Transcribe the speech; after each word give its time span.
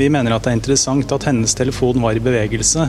Vi 0.00 0.08
mener 0.08 0.32
at 0.32 0.46
det 0.46 0.54
er 0.54 0.56
interessant 0.56 1.10
at 1.12 1.26
hennes 1.28 1.52
telefon 1.56 2.00
var 2.00 2.16
i 2.16 2.22
bevegelse 2.24 2.86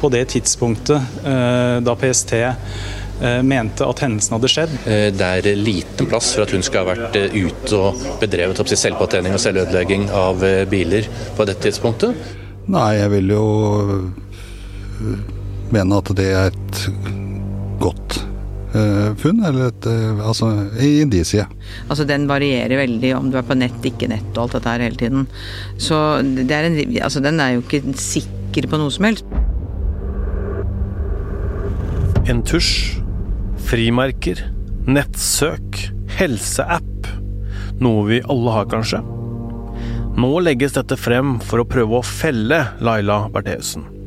på 0.00 0.08
det 0.10 0.24
tidspunktet 0.32 1.20
eh, 1.22 1.76
da 1.86 1.94
PST 2.00 2.32
eh, 2.34 3.42
mente 3.46 3.86
at 3.86 4.02
hendelsen 4.02 4.34
hadde 4.34 4.50
skjedd. 4.50 4.74
Eh, 4.90 5.04
det 5.14 5.28
er 5.28 5.60
liten 5.60 6.08
plass 6.10 6.32
for 6.34 6.42
at 6.42 6.54
hun 6.56 6.66
skal 6.66 6.82
ha 6.82 6.96
vært 6.96 7.18
ute 7.36 7.78
og 7.78 8.02
bedrevet 8.18 8.58
opp 8.58 8.72
selvpåtenning 8.72 9.36
og 9.38 9.42
selvødelegging 9.44 10.08
av 10.10 10.42
biler 10.72 11.06
på 11.38 11.46
dette 11.46 11.68
tidspunktet. 11.68 12.26
Nei, 12.74 12.88
jeg 12.98 13.12
vil 13.14 13.30
jo 13.36 13.44
mene 15.70 16.02
at 16.02 16.10
det 16.18 16.28
er 16.34 16.50
et 16.50 16.82
godt 17.78 18.18
funn, 18.72 19.40
eller 19.44 19.70
et 19.70 19.88
eh, 19.88 20.20
altså, 20.20 20.50
indisie. 20.84 21.46
Altså 21.88 22.04
Den 22.08 22.26
varierer 22.28 22.82
veldig 22.82 23.14
om 23.16 23.30
du 23.32 23.38
er 23.40 23.46
på 23.48 23.56
nett, 23.58 23.78
ikke 23.84 24.10
nett 24.12 24.28
og 24.34 24.44
alt 24.44 24.58
dette 24.58 24.74
her 24.74 24.84
hele 24.84 25.00
tiden. 25.00 25.26
Så 25.80 25.98
er 26.20 26.68
en, 26.68 26.78
altså, 27.00 27.22
den 27.24 27.40
er 27.40 27.56
jo 27.56 27.64
ikke 27.64 27.82
sikker 27.96 28.68
på 28.68 28.80
noe 28.80 28.92
som 28.92 29.08
helst. 29.08 29.36
En 32.28 32.42
tusj, 32.44 32.98
frimerker, 33.70 34.42
nettsøk, 34.88 35.84
helseapp. 36.18 37.12
Noe 37.80 38.08
vi 38.08 38.24
alle 38.28 38.52
har, 38.52 38.68
kanskje. 38.68 39.00
Nå 40.18 40.32
legges 40.42 40.74
dette 40.74 40.98
frem 40.98 41.36
for 41.40 41.62
å 41.62 41.68
prøve 41.68 42.00
å 42.00 42.04
felle 42.04 42.64
Laila 42.84 43.28
Bertheussen. 43.32 43.97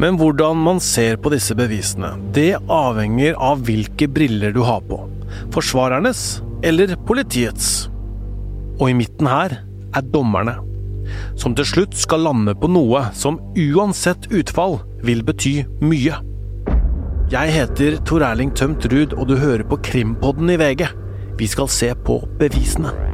Men 0.00 0.16
hvordan 0.20 0.56
man 0.56 0.80
ser 0.80 1.18
på 1.20 1.32
disse 1.34 1.54
bevisene, 1.58 2.14
det 2.34 2.56
avhenger 2.72 3.36
av 3.36 3.62
hvilke 3.66 4.08
briller 4.08 4.54
du 4.54 4.62
har 4.66 4.80
på. 4.88 5.02
Forsvarernes 5.52 6.42
eller 6.64 6.96
politiets. 7.08 7.88
Og 8.80 8.90
i 8.90 8.96
midten 8.96 9.28
her 9.28 9.58
er 9.92 10.10
dommerne. 10.14 10.56
Som 11.36 11.56
til 11.58 11.68
slutt 11.68 11.96
skal 11.98 12.24
lande 12.24 12.54
på 12.56 12.70
noe 12.72 13.08
som 13.16 13.40
uansett 13.58 14.30
utfall 14.32 14.78
vil 15.04 15.24
bety 15.26 15.58
mye. 15.82 16.20
Jeg 17.32 17.54
heter 17.54 17.96
Tor 18.04 18.24
Erling 18.26 18.52
Tømt 18.56 18.84
Ruud, 18.92 19.14
og 19.16 19.28
du 19.30 19.38
hører 19.40 19.64
på 19.64 19.80
Krimpodden 19.84 20.52
i 20.52 20.58
VG. 20.60 20.84
Vi 21.40 21.48
skal 21.48 21.70
se 21.72 21.94
på 22.04 22.20
bevisene. 22.40 23.11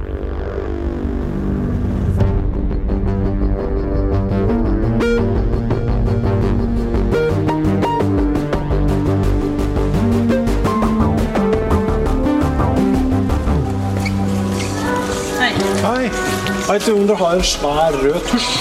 Veit 16.88 16.96
du 16.96 17.02
om 17.02 17.08
dere 17.08 17.20
har 17.20 17.34
en 17.36 17.42
svær 17.44 17.96
rød 18.00 18.22
tusj? 18.30 18.52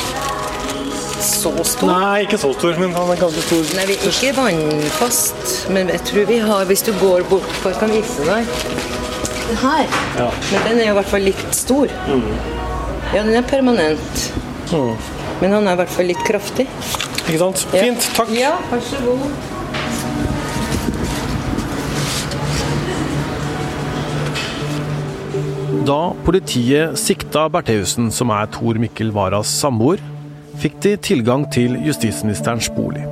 Så 1.24 1.52
stor? 1.64 1.88
Nei, 1.88 2.26
ikke 2.26 2.40
så 2.42 2.50
stor, 2.58 2.74
men 2.76 2.92
han 2.92 3.12
er 3.14 3.22
ganske 3.22 3.44
stor. 3.46 3.62
Nei, 3.78 3.86
vi 3.88 3.96
er 3.96 4.10
ikke 4.10 4.34
vannfast, 4.36 5.54
men 5.72 5.88
jeg 5.94 6.02
tror 6.10 6.28
vi 6.28 6.42
har 6.44 6.66
Hvis 6.68 6.84
du 6.84 6.92
går 7.00 7.24
bort 7.30 7.48
for 7.62 7.72
Jeg 7.72 7.80
kan 7.80 7.94
vise 7.96 8.26
deg. 8.28 8.52
Den 9.48 9.62
her. 9.62 9.96
Ja. 10.20 10.28
Men 10.52 10.68
den 10.68 10.84
er 10.84 10.92
i 10.92 10.98
hvert 11.00 11.12
fall 11.14 11.24
litt 11.24 11.56
stor. 11.56 11.94
Mm. 12.10 12.28
Ja, 13.14 13.24
den 13.24 13.32
er 13.40 13.48
permanent. 13.48 14.26
Mm. 14.74 14.98
Men 15.40 15.56
han 15.56 15.64
er 15.64 15.78
i 15.78 15.82
hvert 15.86 15.96
fall 15.96 16.12
litt 16.12 16.28
kraftig. 16.28 16.68
Ikke 17.30 17.40
sant. 17.46 17.64
Fint. 17.72 18.12
Takk. 18.20 18.36
Ja, 18.36 18.58
vær 18.74 18.84
så 18.92 19.00
god. 19.08 19.57
Da 25.88 26.12
politiet 26.26 26.98
sikta 27.00 27.46
Bertheussen, 27.48 28.10
som 28.12 28.32
er 28.36 28.50
Tor 28.52 28.76
Mikkel 28.82 29.14
Waras 29.16 29.48
samboer, 29.62 30.02
fikk 30.60 30.82
de 30.84 30.92
tilgang 31.00 31.46
til 31.54 31.78
justisministerens 31.86 32.68
bolig. 32.76 33.06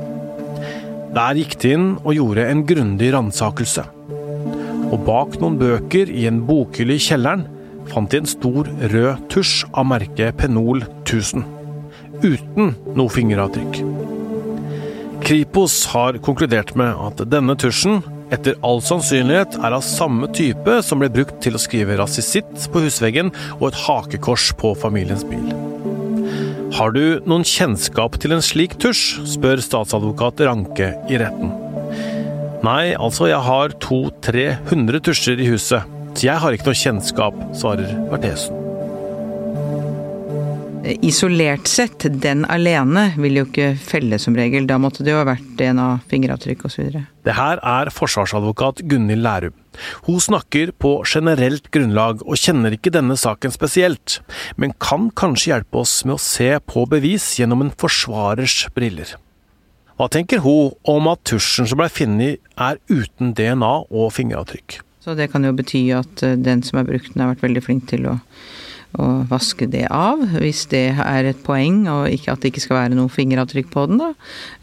Der 1.15 1.39
gikk 1.39 1.55
de 1.61 1.71
inn 1.77 1.85
og 2.01 2.17
gjorde 2.17 2.47
en 2.51 2.65
grundig 2.67 3.13
ransakelse. 3.15 3.85
Og 4.91 4.97
bak 5.07 5.37
noen 5.39 5.55
bøker 5.61 6.11
i 6.11 6.25
en 6.27 6.41
bokhylle 6.49 6.97
i 6.97 7.05
kjelleren 7.05 7.45
fant 7.93 8.11
de 8.11 8.19
en 8.19 8.27
stor 8.27 8.67
rød 8.67 9.23
tusj 9.31 9.69
av 9.71 9.87
merket 9.93 10.35
Penol 10.41 10.83
1000. 11.05 11.45
Uten 12.25 12.75
noe 12.91 13.13
fingeravtrykk. 13.13 13.79
Kripos 15.23 15.77
har 15.93 16.19
konkludert 16.19 16.75
med 16.75 16.91
at 17.07 17.23
denne 17.31 17.55
tusjen 17.55 18.03
etter 18.33 18.57
all 18.65 18.81
sannsynlighet 18.83 19.59
er 19.61 19.75
av 19.75 19.83
samme 19.85 20.29
type 20.33 20.79
som 20.85 21.01
ble 21.01 21.11
brukt 21.13 21.37
til 21.43 21.57
å 21.57 21.61
skrive 21.61 21.97
rasisitt 21.99 22.67
på 22.71 22.85
husveggen 22.85 23.31
og 23.59 23.69
et 23.69 23.79
hakekors 23.85 24.49
på 24.59 24.73
familiens 24.81 25.25
bil. 25.27 25.53
Har 26.75 26.91
du 26.91 27.21
noen 27.29 27.45
kjennskap 27.47 28.17
til 28.19 28.35
en 28.35 28.43
slik 28.43 28.75
tusj, 28.81 29.21
spør 29.35 29.61
statsadvokat 29.63 30.43
Ranke 30.47 30.91
i 31.07 31.21
retten. 31.21 31.53
Nei, 32.65 32.95
altså, 32.97 33.29
jeg 33.29 33.45
har 33.45 33.77
to-tre 33.83 34.49
hundre 34.71 34.99
tusjer 35.05 35.39
i 35.39 35.47
huset, 35.53 35.85
så 36.17 36.29
jeg 36.31 36.41
har 36.41 36.55
ikke 36.55 36.71
noe 36.71 36.83
kjennskap, 36.83 37.41
svarer 37.55 37.95
Berthesen. 38.11 38.64
Isolert 40.85 41.65
sett, 41.67 42.03
den 42.21 42.43
alene 42.45 43.07
vil 43.17 43.39
jo 43.39 43.45
ikke 43.47 43.71
felle 43.81 44.19
som 44.21 44.35
regel. 44.37 44.67
Da 44.69 44.77
måtte 44.81 45.01
det 45.05 45.15
jo 45.15 45.17
ha 45.17 45.25
vært 45.25 45.47
DNA, 45.57 45.87
fingeravtrykk 46.11 46.65
osv. 46.67 46.99
Det 47.25 47.33
her 47.33 47.61
er 47.65 47.89
forsvarsadvokat 47.93 48.83
Gunhild 48.85 49.25
Lærum. 49.25 49.55
Hun 50.05 50.21
snakker 50.21 50.69
på 50.77 50.99
generelt 51.09 51.71
grunnlag 51.73 52.21
og 52.21 52.37
kjenner 52.37 52.75
ikke 52.77 52.93
denne 52.93 53.17
saken 53.17 53.53
spesielt, 53.55 54.19
men 54.61 54.75
kan 54.77 55.09
kanskje 55.17 55.55
hjelpe 55.55 55.81
oss 55.81 55.97
med 56.05 56.19
å 56.19 56.21
se 56.21 56.51
på 56.61 56.85
bevis 56.91 57.33
gjennom 57.39 57.65
en 57.65 57.73
forsvarers 57.73 58.67
briller. 58.77 59.17
Hva 59.95 60.09
tenker 60.11 60.43
hun 60.45 60.75
om 60.91 61.09
at 61.09 61.23
tusjen 61.25 61.65
som 61.71 61.79
ble 61.79 61.89
funnet 61.89 62.43
er 62.61 62.77
uten 62.91 63.33
DNA 63.33 63.73
og 63.89 64.11
fingeravtrykk? 64.13 64.81
Så 65.05 65.13
Det 65.17 65.31
kan 65.31 65.43
jo 65.45 65.53
bety 65.53 65.87
at 65.93 66.23
eh, 66.25 66.37
den 66.37 66.63
som 66.65 66.79
har 66.79 66.87
brukt 66.87 67.13
den, 67.13 67.21
har 67.21 67.35
vært 67.35 67.45
veldig 67.45 67.61
flink 67.63 67.89
til 67.91 68.07
å 68.09 68.15
å 69.01 69.09
vaske 69.29 69.67
det 69.71 69.85
av, 69.93 70.21
hvis 70.41 70.65
det 70.71 70.87
er 71.01 71.31
et 71.31 71.41
poeng, 71.45 71.83
og 71.91 72.13
ikke 72.13 72.33
at 72.33 72.43
det 72.43 72.53
ikke 72.53 72.63
skal 72.67 72.81
være 72.83 72.97
noe 72.97 73.11
fingeravtrykk 73.11 73.67
på 73.73 73.89
den, 73.89 73.99
da. 74.01 74.13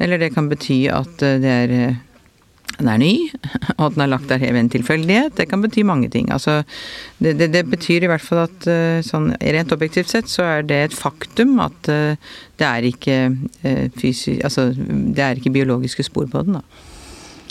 Eller 0.02 0.22
det 0.22 0.32
kan 0.36 0.48
bety 0.50 0.84
at 0.92 1.22
eh, 1.24 1.38
det 1.42 1.52
er 1.52 1.74
eh, 1.76 2.00
den 2.72 2.88
er 2.88 3.00
ny, 3.02 3.12
og 3.76 3.82
at 3.86 3.96
den 3.96 4.04
er 4.06 4.10
lagt 4.10 4.30
der 4.30 4.42
ved 4.42 4.60
en 4.62 4.70
tilfeldighet. 4.72 5.34
Det 5.38 5.48
kan 5.50 5.62
bety 5.62 5.84
mange 5.86 6.08
ting. 6.12 6.30
Altså, 6.32 6.62
det, 7.18 7.36
det, 7.40 7.50
det, 7.54 7.66
betyr 7.70 8.06
i 8.06 8.10
hvert 8.10 8.24
fall 8.24 8.44
at 8.46 8.68
eh, 8.70 9.02
sånn 9.06 9.32
rent 9.38 9.74
objektivt 9.76 10.12
sett 10.12 10.30
så 10.32 10.46
er 10.56 10.64
det 10.66 10.80
et 10.86 10.96
faktum 10.96 11.58
at 11.62 11.90
det 11.90 12.66
er 12.66 12.86
ikke 12.86 13.16
fysisk 13.98 14.44
Altså 14.46 14.70
det 14.76 15.22
er 15.22 15.38
ikke 15.38 15.52
biologiske 15.54 16.06
spor 16.06 16.28
på 16.30 16.44
den, 16.46 16.58
da. 16.60 16.88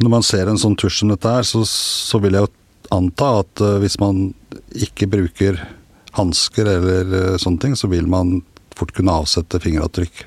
Når 0.01 0.11
man 0.15 0.25
ser 0.25 0.49
en 0.49 0.59
sånn 0.59 0.75
tusj 0.79 1.03
som 1.03 1.11
dette 1.11 1.29
her, 1.29 1.45
så, 1.45 1.61
så 1.67 2.19
vil 2.23 2.33
jeg 2.35 2.47
jo 2.47 2.51
anta 2.91 3.27
at 3.43 3.61
hvis 3.83 3.99
man 4.01 4.31
ikke 4.73 5.07
bruker 5.11 5.59
hansker 6.17 6.67
eller 6.67 7.13
eh, 7.17 7.37
sånne 7.41 7.63
ting, 7.63 7.77
så 7.79 7.89
vil 7.91 8.09
man 8.09 8.41
fort 8.75 8.93
kunne 8.95 9.15
avsette 9.21 9.61
fingeravtrykk 9.61 10.25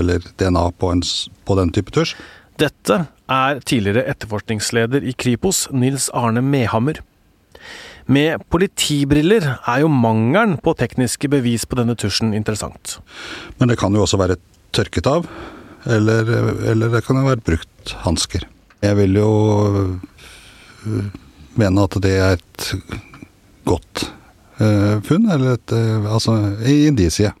eller 0.00 0.22
DNA 0.38 0.70
på, 0.78 0.92
en, 0.94 1.02
på 1.44 1.56
den 1.58 1.72
type 1.74 1.92
tusj. 1.94 2.14
Dette 2.60 3.04
er 3.30 3.62
tidligere 3.66 4.04
etterforskningsleder 4.12 5.06
i 5.06 5.14
Kripos, 5.18 5.64
Nils 5.72 6.10
Arne 6.14 6.42
Mehammer. 6.44 7.00
Med 8.10 8.42
politibriller 8.50 9.46
er 9.54 9.82
jo 9.82 9.90
mangelen 9.90 10.58
på 10.62 10.74
tekniske 10.78 11.30
bevis 11.30 11.66
på 11.66 11.78
denne 11.78 11.96
tusjen 11.98 12.34
interessant. 12.36 12.98
Men 13.58 13.70
det 13.70 13.78
kan 13.80 13.94
jo 13.94 14.04
også 14.04 14.20
være 14.20 14.38
tørket 14.76 15.08
av, 15.10 15.26
eller, 15.90 16.30
eller 16.70 16.94
det 16.94 17.02
kan 17.06 17.18
jo 17.18 17.26
være 17.30 17.44
brukt 17.46 17.94
hansker. 18.04 18.46
Jeg 18.82 18.96
vil 18.98 19.18
jo 19.18 19.30
øh, 20.86 21.10
mene 21.60 21.86
at 21.86 21.98
det 22.02 22.16
er 22.18 22.38
et 22.38 22.70
godt 23.68 24.08
Eh, 24.08 24.19
funn, 25.06 25.28
eller 25.30 25.56
et 25.56 25.74
eh, 25.76 26.12
altså, 26.12 26.36
indisie. 26.68 27.32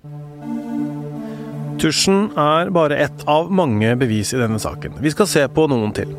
Tusjen 1.80 2.26
er 2.36 2.68
bare 2.76 2.98
ett 3.00 3.24
av 3.30 3.48
mange 3.52 3.94
bevis 3.96 4.34
i 4.34 4.40
denne 4.40 4.60
saken. 4.60 4.98
Vi 5.00 5.12
skal 5.14 5.28
se 5.30 5.46
på 5.48 5.64
noen 5.70 5.94
til. 5.96 6.12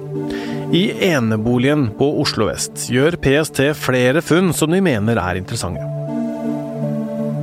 I 0.73 0.87
eneboligen 1.11 1.89
på 1.99 2.07
Oslo 2.23 2.47
vest 2.47 2.87
gjør 2.89 3.19
PST 3.21 3.59
flere 3.77 4.23
funn 4.25 4.53
som 4.57 4.71
de 4.73 4.81
mener 4.81 5.19
er 5.21 5.37
interessante. 5.37 5.83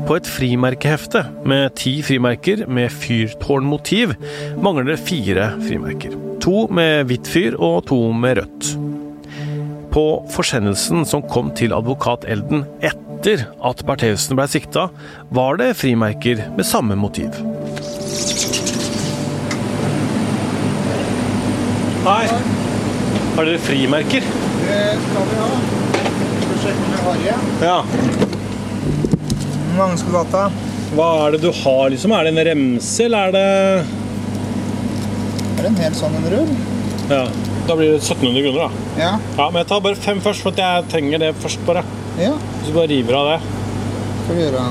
På 0.09 0.17
et 0.17 0.27
frimerkehefte 0.27 1.27
med 1.47 1.75
ti 1.77 1.99
frimerker 2.03 2.65
med 2.67 2.89
fyrtårnmotiv 2.91 4.17
mangler 4.65 4.95
det 4.95 5.03
fire 5.05 5.51
frimerker. 5.61 6.17
To 6.41 6.65
med 6.73 7.11
hvitt 7.11 7.29
fyr 7.29 7.59
og 7.61 7.83
to 7.91 8.01
med 8.17 8.41
rødt. 8.41 8.88
På 9.91 10.27
forsendelsen 10.31 11.07
som 11.09 11.23
kom 11.23 11.51
til 11.57 11.73
advokat 11.73 12.27
Elden 12.29 12.67
etter 12.85 13.47
at 13.65 13.81
Bertheussen 13.89 14.37
ble 14.39 14.45
sikta, 14.51 14.89
var 15.35 15.57
det 15.61 15.73
frimerker 15.81 16.43
med 16.57 16.67
samme 16.69 16.97
motiv. 16.99 17.33
Hei. 22.05 22.25
Har 23.37 23.49
dere 23.49 23.59
frimerker? 23.65 24.25
Det 24.69 24.83
skal 25.07 25.29
vi 25.31 25.39
ha. 25.41 25.49
Skal 26.39 26.53
vi 26.53 26.59
sjekke 26.63 26.87
med 26.93 27.01
Harje? 27.07 27.35
Ja. 27.65 27.79
Mange 29.79 29.99
skal 30.01 30.13
du 30.15 30.37
ha? 30.37 30.45
Hva 30.97 31.09
er 31.27 31.37
det 31.37 31.43
du 31.45 31.51
har, 31.63 31.89
liksom? 31.93 32.15
Er 32.17 32.29
det 32.29 32.33
en 32.35 32.45
remse, 32.49 33.05
eller 33.05 33.29
er 33.29 33.33
det 33.37 33.49
Er 35.59 35.65
det 35.65 35.71
en 35.73 35.81
hel 35.83 35.97
sånn 35.99 36.17
en 36.21 36.29
rull? 36.33 36.53
Ja. 37.11 37.25
Da 37.69 37.77
blir 37.77 37.97
det 37.97 38.01
1700 38.01 38.47
kroner, 38.47 38.69
da. 38.69 38.88
Ja. 38.99 39.15
Ja, 39.39 39.51
Men 39.51 39.63
jeg 39.63 39.69
tar 39.71 39.81
bare 39.85 39.97
fem 39.97 40.21
først, 40.21 40.43
for 40.43 40.51
at 40.57 40.63
jeg 40.65 40.89
trenger 40.93 41.23
det 41.23 41.35
først, 41.39 41.63
bare. 41.67 41.85
Ja, 42.19 42.35
Så 42.65 42.75
bare 42.75 42.91
river 42.91 43.15
av 43.15 43.33
det. 43.33 43.41
skal 44.25 44.37
vi 44.37 44.43
gjøre 44.43 44.65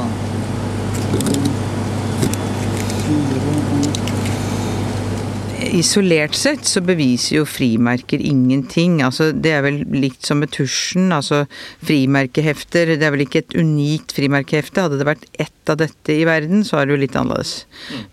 Isolert 5.78 6.36
sett 6.38 6.68
så 6.70 6.82
beviser 6.86 7.40
jo 7.40 7.46
frimerker 7.50 8.22
ingenting. 8.24 9.02
Altså, 9.04 9.32
det 9.34 9.52
er 9.52 9.64
vel 9.66 9.82
likt 9.92 10.26
som 10.26 10.40
med 10.42 10.52
tusjen. 10.56 11.10
Altså, 11.12 11.46
frimerkehefter 11.86 12.94
Det 12.94 13.04
er 13.04 13.14
vel 13.14 13.26
ikke 13.26 13.42
et 13.44 13.58
unikt 13.58 14.16
frimerkehefte. 14.16 14.86
Hadde 14.86 15.00
det 15.02 15.10
vært 15.10 15.26
ett 15.40 15.72
av 15.72 15.80
dette 15.82 16.14
i 16.14 16.26
verden, 16.30 16.64
så 16.68 16.80
er 16.80 16.88
det 16.88 16.96
jo 16.96 17.02
litt 17.04 17.18
annerledes. 17.20 17.66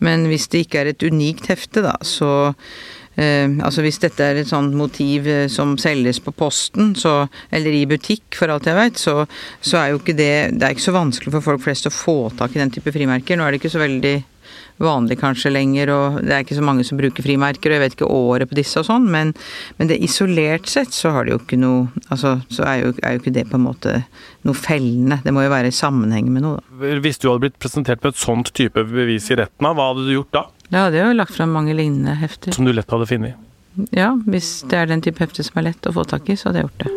Men 0.03 0.27
hvis 0.31 0.49
det 0.51 0.65
ikke 0.65 0.83
er 0.83 0.93
et 0.95 1.07
unikt 1.07 1.51
hefte, 1.53 1.85
da, 1.85 1.95
så 2.03 2.33
altså 3.17 3.85
Hvis 3.85 4.01
dette 4.03 4.27
er 4.27 4.41
et 4.41 4.51
sånt 4.51 4.75
motiv 4.75 5.29
eh, 5.31 5.47
som 5.53 5.77
selges 5.79 6.21
på 6.25 6.35
posten, 6.35 6.95
så, 6.99 7.29
eller 7.55 7.77
i 7.77 7.87
butikk, 7.87 8.27
for 8.35 8.51
alt 8.51 8.67
jeg 8.67 8.79
vet, 8.79 9.01
så, 9.01 9.21
så 9.63 9.81
er 9.81 9.93
jo 9.93 10.03
ikke 10.03 10.17
det 10.19 10.35
Det 10.59 10.67
er 10.67 10.75
ikke 10.75 10.89
så 10.89 10.97
vanskelig 10.97 11.35
for 11.37 11.49
folk 11.53 11.63
flest 11.67 11.91
å 11.91 11.95
få 11.95 12.19
tak 12.39 12.57
i 12.57 12.63
den 12.63 12.73
type 12.75 12.95
frimerker. 12.95 13.39
Nå 13.39 13.47
er 13.47 13.55
det 13.55 13.63
ikke 13.63 13.75
så 13.77 13.83
veldig 13.83 14.17
vanlig 14.83 15.19
kanskje 15.21 15.53
lenger, 15.55 15.91
og 15.95 16.17
det 16.25 16.35
er 16.35 16.45
ikke 16.45 16.57
så 16.59 16.65
mange 16.67 16.85
som 16.87 16.99
bruker 16.99 17.25
frimerker, 17.25 17.71
og 17.71 17.77
jeg 17.77 17.83
vet 17.85 17.97
ikke 17.97 18.11
året 18.11 18.51
på 18.51 18.59
disse 18.59 18.81
og 18.81 18.89
sånn, 18.89 19.07
men, 19.11 19.31
men 19.79 19.91
det 19.91 20.01
isolert 20.03 20.67
sett 20.71 20.95
så 20.95 21.13
har 21.15 21.27
det 21.27 21.35
jo 21.35 21.43
ikke 21.43 21.61
noe 21.61 21.87
Altså, 22.13 22.37
så 22.53 22.65
er 22.69 22.81
jo, 22.81 22.91
er 23.03 23.15
jo 23.15 23.21
ikke 23.23 23.33
det 23.35 23.47
på 23.49 23.57
en 23.59 23.65
måte 23.65 23.93
noe 24.47 24.57
fellende. 24.59 25.19
Det 25.25 25.33
må 25.35 25.43
jo 25.45 25.51
være 25.51 25.71
i 25.71 25.75
sammenheng 25.75 26.29
med 26.31 26.45
noe, 26.45 26.61
da. 26.61 26.91
Hvis 27.03 27.19
du 27.23 27.27
hadde 27.29 27.47
blitt 27.47 27.57
presentert 27.63 28.03
med 28.05 28.15
et 28.15 28.21
sånt 28.21 28.51
type 28.55 28.85
bevis 28.91 29.31
i 29.33 29.39
retten, 29.41 29.67
hva 29.67 29.89
hadde 29.89 30.05
du 30.07 30.13
gjort 30.13 30.35
da? 30.37 30.43
Da 30.75 30.89
hadde 30.89 30.99
jeg 30.99 31.07
jo 31.07 31.15
lagt 31.15 31.37
fram 31.37 31.53
mange 31.55 31.71
lignende 31.79 32.17
hefter. 32.19 32.51
Som 32.51 32.67
du 32.67 32.73
lett 32.75 32.91
hadde 32.91 33.07
funnet? 33.07 33.39
Ja, 33.95 34.09
hvis 34.27 34.65
det 34.67 34.75
er 34.75 34.89
den 34.91 35.05
type 35.07 35.23
hefte 35.23 35.45
som 35.47 35.61
er 35.61 35.69
lett 35.69 35.87
å 35.87 35.93
få 35.95 36.03
tak 36.11 36.27
i, 36.27 36.35
så 36.35 36.49
hadde 36.49 36.65
jeg 36.65 36.67
gjort 36.67 36.83
det. 36.83 36.91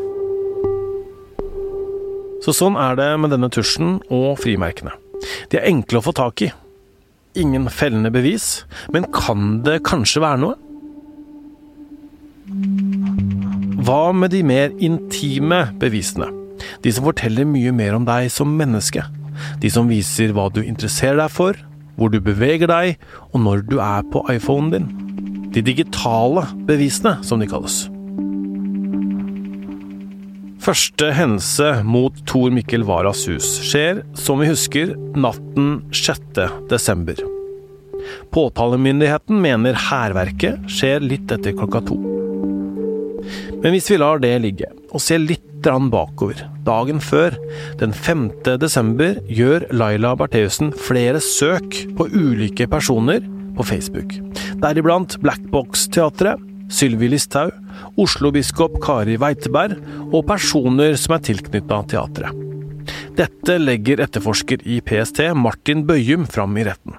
Så 2.42 2.56
sånn 2.58 2.80
er 2.82 2.98
det 2.98 3.10
med 3.22 3.36
denne 3.36 3.52
tusjen 3.54 4.00
og 4.10 4.40
frimerkene. 4.42 4.96
De 5.54 5.60
er 5.60 5.70
enkle 5.70 6.02
å 6.02 6.06
få 6.08 6.16
tak 6.18 6.42
i. 6.48 6.50
Ingen 7.38 7.70
fellende 7.70 8.10
bevis, 8.14 8.66
men 8.94 9.06
kan 9.14 9.62
det 9.68 9.84
kanskje 9.86 10.26
være 10.26 10.42
noe? 10.42 10.58
Hva 13.86 14.10
med 14.10 14.34
de 14.34 14.42
mer 14.42 14.74
intime 14.82 15.68
bevisene? 15.78 16.34
De 16.82 16.90
som 16.98 17.06
forteller 17.06 17.46
mye 17.46 17.70
mer 17.78 17.94
om 17.94 18.10
deg 18.10 18.34
som 18.34 18.58
menneske. 18.58 19.06
De 19.62 19.70
som 19.70 19.86
viser 19.86 20.34
hva 20.34 20.50
du 20.50 20.64
interesserer 20.66 21.22
deg 21.22 21.30
for, 21.30 21.62
hvor 21.98 22.14
du 22.14 22.20
beveger 22.24 22.70
deg, 22.70 22.98
og 23.34 23.44
når 23.44 23.66
du 23.68 23.78
er 23.84 24.06
på 24.14 24.24
iPhonen 24.32 24.74
din. 24.74 24.90
De 25.54 25.64
digitale 25.66 26.46
bevisene, 26.68 27.18
som 27.26 27.42
de 27.42 27.50
kalles. 27.50 27.88
Første 30.68 31.14
hendelse 31.16 31.70
mot 31.88 32.16
Tor 32.28 32.52
Mikkel 32.52 32.84
Waras 32.88 33.24
hus 33.30 33.48
skjer, 33.70 34.02
som 34.20 34.42
vi 34.42 34.50
husker, 34.52 34.92
natten 35.16 35.80
6. 35.96 36.42
desember. 36.68 37.22
Påtalemyndigheten 38.36 39.40
mener 39.42 39.80
hærverket 39.88 40.68
skjer 40.72 41.04
litt 41.04 41.32
etter 41.32 41.56
klokka 41.58 41.86
to. 41.88 42.17
Men 43.63 43.74
hvis 43.74 43.89
vi 43.89 43.98
lar 43.98 44.21
det 44.21 44.36
ligge, 44.44 44.69
og 44.94 45.01
ser 45.04 45.24
litt 45.24 45.44
bakover, 45.68 46.45
dagen 46.63 47.01
før, 47.01 47.33
den 47.80 47.92
5. 47.92 48.30
desember, 48.62 49.18
gjør 49.27 49.65
Laila 49.74 50.13
Bertheussen 50.15 50.69
flere 50.71 51.19
søk 51.19 51.75
på 51.98 52.07
ulike 52.13 52.68
personer 52.69 53.19
på 53.57 53.65
Facebook. 53.65 54.13
Deriblant 54.62 55.18
Blackbox-teatret, 55.19 56.39
Sylvi 56.69 57.09
Listhaug, 57.09 57.51
Oslo-biskop 57.98 58.80
Kari 58.83 59.18
Weiteberg 59.18 59.77
og 60.13 60.25
personer 60.30 60.95
som 60.95 61.18
er 61.18 61.25
tilknytta 61.27 61.81
teatret. 61.92 62.31
Dette 63.18 63.57
legger 63.57 64.04
etterforsker 64.06 64.63
i 64.63 64.80
PST 64.86 65.24
Martin 65.36 65.83
Bøyum 65.88 66.27
fram 66.30 66.56
i 66.56 66.68
retten. 66.68 66.95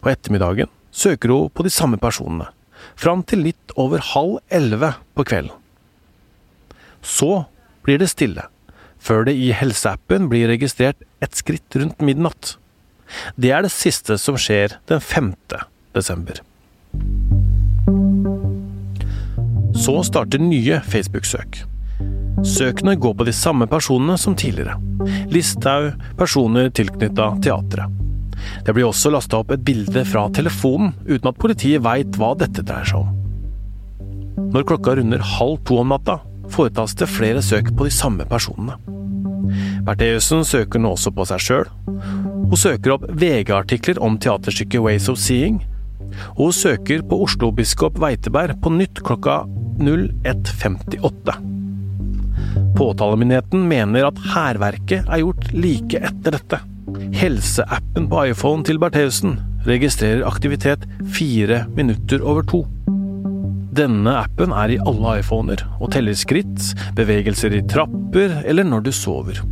På 0.00 0.10
ettermiddagen 0.10 0.70
søker 0.90 1.34
hun 1.34 1.50
på 1.52 1.66
de 1.66 1.70
samme 1.74 1.98
personene, 2.00 2.48
fram 2.98 3.22
til 3.22 3.44
litt 3.46 3.74
over 3.78 4.02
halv 4.12 4.38
elleve 4.50 4.92
på 5.14 5.26
kvelden. 5.28 5.54
Så 7.02 7.44
blir 7.86 8.00
det 8.02 8.10
stille, 8.10 8.48
før 8.98 9.28
det 9.28 9.36
i 9.38 9.52
helseappen 9.54 10.26
blir 10.32 10.50
registrert 10.50 11.04
et 11.22 11.38
skritt 11.38 11.78
rundt 11.78 12.02
midnatt. 12.04 12.56
Det 13.38 13.52
er 13.54 13.64
det 13.64 13.72
siste 13.72 14.18
som 14.20 14.36
skjer 14.36 14.76
den 14.90 15.00
5. 15.00 15.32
desember. 15.96 16.42
Så 19.78 19.94
starter 20.04 20.42
nye 20.42 20.82
Facebook-søk. 20.84 21.62
Søkene 22.44 22.94
går 22.98 23.14
på 23.18 23.26
de 23.26 23.32
samme 23.34 23.66
personene 23.70 24.18
som 24.20 24.36
tidligere. 24.38 24.76
Listhaug, 25.32 25.94
personer 26.18 26.68
tilknytta 26.74 27.32
teatret. 27.42 28.07
Det 28.66 28.74
blir 28.74 28.88
også 28.88 29.12
lasta 29.12 29.40
opp 29.40 29.52
et 29.54 29.64
bilde 29.64 30.04
fra 30.08 30.26
telefonen, 30.34 30.94
uten 31.08 31.30
at 31.30 31.40
politiet 31.40 31.84
veit 31.84 32.18
hva 32.18 32.34
dette 32.38 32.64
dreier 32.64 32.88
seg 32.88 33.04
om. 33.04 33.14
Når 34.54 34.66
klokka 34.68 34.94
runder 34.96 35.24
halv 35.36 35.58
to 35.66 35.80
om 35.82 35.90
natta, 35.92 36.20
foretas 36.52 36.94
det 36.98 37.10
flere 37.10 37.42
søk 37.44 37.72
på 37.76 37.88
de 37.88 37.92
samme 37.92 38.24
personene. 38.28 38.78
Bertheussen 39.84 40.44
søker 40.44 40.80
nå 40.82 40.92
også 40.94 41.12
på 41.16 41.26
seg 41.28 41.42
sjøl. 41.42 41.66
Hun 42.48 42.60
søker 42.60 42.94
opp 42.94 43.04
VG-artikler 43.20 44.00
om 44.04 44.18
teaterstykket 44.20 44.84
Ways 44.84 45.08
of 45.12 45.20
Seeing. 45.20 45.60
Og 46.36 46.48
hun 46.48 46.56
søker 46.56 47.04
på 47.04 47.20
Oslo-biskop 47.26 47.98
Weiteberg 48.00 48.58
på 48.62 48.72
nytt 48.72 49.02
klokka 49.04 49.42
01.58. 49.80 51.36
Påtalemyndigheten 52.78 53.68
mener 53.68 54.08
at 54.08 54.24
hærverket 54.32 55.06
er 55.06 55.22
gjort 55.22 55.52
like 55.54 56.00
etter 56.10 56.36
dette. 56.38 56.60
Helseappen 57.18 58.06
på 58.08 58.22
iPhone 58.30 58.64
til 58.66 58.78
Bertheussen 58.80 59.36
registrerer 59.68 60.26
aktivitet 60.26 60.86
fire 61.12 61.64
minutter 61.76 62.22
over 62.24 62.46
to. 62.46 62.62
Denne 63.78 64.14
appen 64.22 64.54
er 64.56 64.72
i 64.74 64.78
alle 64.88 65.18
iPhoner 65.20 65.62
og 65.78 65.92
teller 65.94 66.16
skritt, 66.18 66.72
bevegelser 66.98 67.54
i 67.58 67.62
trapper 67.68 68.40
eller 68.48 68.66
når 68.66 68.86
du 68.88 68.92
sover. 68.94 69.42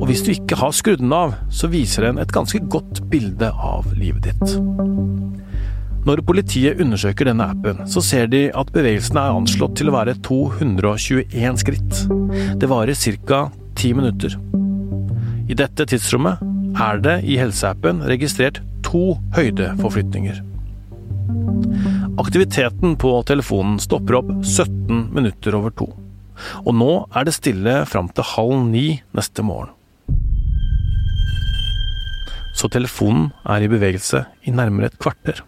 Og 0.00 0.08
hvis 0.08 0.24
du 0.24 0.32
ikke 0.32 0.58
har 0.58 0.74
skrudd 0.74 1.02
den 1.04 1.14
av, 1.14 1.36
så 1.52 1.70
viser 1.70 2.08
den 2.08 2.18
et 2.18 2.32
ganske 2.34 2.58
godt 2.72 3.04
bilde 3.12 3.52
av 3.52 3.92
livet 3.94 4.30
ditt. 4.32 4.56
Når 6.02 6.24
politiet 6.26 6.80
undersøker 6.82 7.28
denne 7.30 7.46
appen, 7.52 7.84
så 7.86 8.02
ser 8.02 8.26
de 8.32 8.48
at 8.58 8.72
bevegelsen 8.74 9.20
er 9.20 9.36
anslått 9.36 9.76
til 9.78 9.92
å 9.92 9.94
være 9.94 10.16
221 10.26 11.62
skritt. 11.62 12.02
Det 12.58 12.72
varer 12.72 12.98
ca. 13.28 13.44
ti 13.78 13.92
minutter. 13.94 14.34
I 15.52 15.56
dette 15.58 15.84
tidsrommet 15.84 16.40
er 16.80 17.00
det 17.04 17.18
i 17.28 17.34
helseappen 17.36 17.98
registrert 18.08 18.62
to 18.86 19.18
høydeforflytninger. 19.36 20.38
Aktiviteten 22.22 22.94
på 23.00 23.10
telefonen 23.28 23.76
stopper 23.82 24.16
opp 24.22 24.30
17 24.40 25.10
minutter 25.12 25.58
over 25.58 25.74
to. 25.76 25.90
Og 26.64 26.72
nå 26.78 26.90
er 27.12 27.28
det 27.28 27.36
stille 27.36 27.74
fram 27.90 28.08
til 28.16 28.28
halv 28.30 28.64
ni 28.70 28.86
neste 29.12 29.44
morgen. 29.44 29.74
Så 32.56 32.72
telefonen 32.72 33.28
er 33.44 33.64
i 33.64 33.68
bevegelse 33.68 34.24
i 34.48 34.56
nærmere 34.56 34.88
et 34.88 34.98
kvarter. 35.02 35.44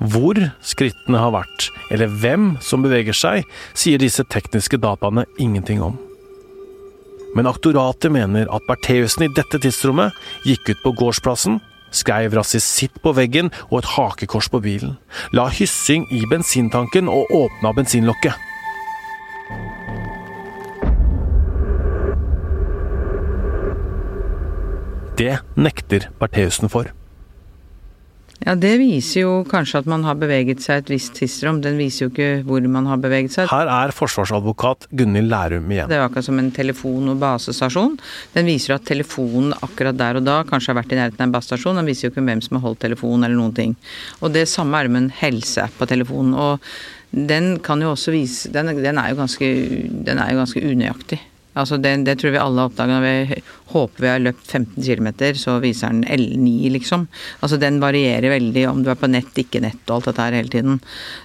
Hvor 0.00 0.40
skrittene 0.64 1.20
har 1.20 1.36
vært, 1.36 1.70
eller 1.92 2.08
hvem 2.24 2.54
som 2.64 2.84
beveger 2.84 3.16
seg, 3.16 3.44
sier 3.76 4.00
disse 4.00 4.24
tekniske 4.32 4.80
dataene 4.80 5.28
ingenting 5.40 5.84
om. 5.84 6.00
Men 7.36 7.46
aktoratet 7.46 8.12
mener 8.14 8.48
at 8.48 8.64
Bertheussen 8.64 9.26
i 9.26 9.32
dette 9.36 9.58
tidsrommet 9.60 10.14
gikk 10.48 10.70
ut 10.70 10.78
på 10.80 10.92
gårdsplassen, 11.02 11.58
skrev 11.92 12.32
rasisitt 12.32 12.96
på 13.04 13.12
veggen 13.16 13.50
og 13.68 13.82
et 13.82 13.90
hakekors 13.92 14.48
på 14.52 14.62
bilen, 14.64 14.96
la 15.36 15.44
hyssing 15.52 16.08
i 16.16 16.22
bensintanken 16.30 17.10
og 17.12 17.28
åpna 17.36 17.74
bensinlokket. 17.76 18.32
Det 25.16 25.36
nekter 25.60 26.08
Bertheussen 26.20 26.72
for. 26.72 26.88
Ja, 28.44 28.52
det 28.58 28.74
viser 28.78 29.22
jo 29.22 29.30
kanskje 29.48 29.80
at 29.80 29.86
man 29.88 30.02
har 30.04 30.18
beveget 30.20 30.60
seg 30.64 30.82
et 30.82 30.90
visst 30.92 31.14
tidsrom. 31.16 31.62
Den 31.64 31.78
viser 31.80 32.04
jo 32.06 32.10
ikke 32.12 32.42
hvor 32.46 32.66
man 32.68 32.88
har 32.90 33.00
beveget 33.00 33.32
seg. 33.32 33.48
Her 33.48 33.70
er 33.72 33.94
forsvarsadvokat 33.96 34.88
Gunhild 34.92 35.30
Lærum 35.32 35.70
igjen. 35.72 35.88
Det 35.88 35.96
er 35.96 36.04
akkurat 36.04 36.28
som 36.28 36.40
en 36.42 36.50
telefon- 36.54 37.08
og 37.12 37.20
basestasjon. 37.22 37.96
Den 38.34 38.50
viser 38.50 38.76
at 38.76 38.84
telefonen 38.88 39.54
akkurat 39.64 39.96
der 39.96 40.20
og 40.20 40.26
da 40.28 40.42
kanskje 40.48 40.74
har 40.74 40.80
vært 40.82 40.92
i 40.92 41.00
nærheten 41.00 41.22
av 41.22 41.30
en 41.30 41.36
basestasjon. 41.38 41.80
Den 41.80 41.88
viser 41.88 42.06
jo 42.06 42.12
ikke 42.12 42.26
hvem 42.28 42.44
som 42.44 42.58
har 42.58 42.66
holdt 42.68 42.82
telefonen 42.84 43.24
eller 43.24 43.40
noen 43.40 43.56
ting. 43.56 43.72
Og 44.20 44.34
det 44.36 44.44
samme 44.52 44.76
er 44.76 44.86
det 44.86 44.94
med 44.96 45.06
en 45.06 45.16
helseapp 45.22 45.80
på 45.80 45.88
telefonen. 45.88 46.36
Og 46.36 47.16
den 47.16 47.56
kan 47.64 47.80
jo 47.80 47.94
også 47.94 48.12
vise 48.12 48.50
Den, 48.52 48.68
den 48.82 48.98
er 49.00 49.14
jo 49.14 49.22
ganske, 49.22 49.48
den 50.04 50.20
er 50.20 50.34
jo 50.34 50.42
ganske 50.42 50.60
unøyaktig. 50.60 51.22
Altså 51.56 51.78
det, 51.80 51.92
det 52.06 52.18
tror 52.20 52.34
vi 52.34 52.40
alle 52.42 52.62
har 52.62 52.70
oppdaga 52.70 52.98
når 52.98 53.06
vi 53.06 53.40
håper 53.72 54.04
vi 54.04 54.10
har 54.12 54.22
løpt 54.22 54.44
15 54.44 54.76
km, 54.84 55.08
så 55.40 55.56
viser 55.62 55.94
den 55.94 56.04
L9, 56.04 56.70
liksom. 56.76 57.08
Altså 57.40 57.58
den 57.60 57.80
varierer 57.82 58.34
veldig 58.36 58.66
om 58.70 58.84
du 58.84 58.92
er 58.92 59.00
på 59.00 59.10
nett, 59.10 59.32
ikke 59.40 59.64
nett 59.64 59.82
og 59.88 59.98
alt 59.98 60.10
dette 60.10 60.28
her 60.28 60.38
hele 60.40 60.52
tiden. 60.52 60.80